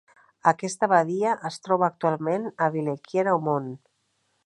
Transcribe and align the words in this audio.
Aquesta 0.51 0.87
abadia 0.87 1.35
es 1.51 1.61
troba 1.67 1.87
actualment 1.91 2.51
a 2.69 2.73
Villequier-Aumont. 2.79 3.73